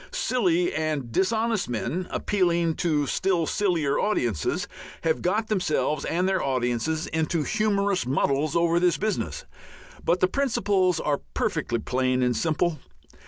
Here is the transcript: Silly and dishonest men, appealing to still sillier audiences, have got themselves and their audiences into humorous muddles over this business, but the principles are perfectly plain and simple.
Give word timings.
Silly 0.11 0.73
and 0.73 1.11
dishonest 1.11 1.69
men, 1.69 2.07
appealing 2.09 2.73
to 2.77 3.05
still 3.05 3.45
sillier 3.45 3.99
audiences, 3.99 4.67
have 5.03 5.21
got 5.21 5.47
themselves 5.47 6.05
and 6.05 6.27
their 6.27 6.41
audiences 6.41 7.05
into 7.05 7.43
humorous 7.43 8.03
muddles 8.07 8.55
over 8.55 8.79
this 8.79 8.97
business, 8.97 9.45
but 10.03 10.19
the 10.19 10.27
principles 10.27 10.99
are 10.99 11.21
perfectly 11.35 11.77
plain 11.77 12.23
and 12.23 12.35
simple. 12.35 12.79